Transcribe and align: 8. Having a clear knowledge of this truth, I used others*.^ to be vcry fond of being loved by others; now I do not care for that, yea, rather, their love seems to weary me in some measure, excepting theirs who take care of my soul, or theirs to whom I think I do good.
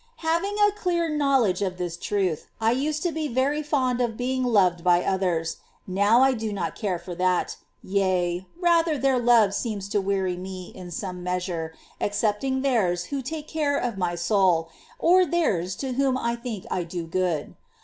8. 0.17 0.25
Having 0.25 0.55
a 0.67 0.71
clear 0.71 1.09
knowledge 1.09 1.61
of 1.61 1.77
this 1.77 1.95
truth, 1.95 2.47
I 2.59 2.71
used 2.71 3.05
others*.^ 3.05 3.27
to 3.31 3.33
be 3.33 3.41
vcry 3.41 3.63
fond 3.63 4.01
of 4.01 4.17
being 4.17 4.43
loved 4.43 4.83
by 4.83 5.03
others; 5.03 5.57
now 5.85 6.21
I 6.23 6.33
do 6.33 6.51
not 6.51 6.73
care 6.73 6.97
for 6.97 7.13
that, 7.13 7.57
yea, 7.83 8.47
rather, 8.59 8.97
their 8.97 9.19
love 9.19 9.53
seems 9.53 9.87
to 9.89 10.01
weary 10.01 10.37
me 10.37 10.71
in 10.73 10.89
some 10.89 11.21
measure, 11.21 11.75
excepting 11.99 12.63
theirs 12.63 13.03
who 13.13 13.21
take 13.21 13.47
care 13.47 13.77
of 13.77 13.99
my 13.99 14.15
soul, 14.15 14.69
or 14.97 15.23
theirs 15.23 15.75
to 15.75 15.93
whom 15.93 16.17
I 16.17 16.35
think 16.35 16.65
I 16.71 16.81
do 16.83 17.05
good. 17.05 17.53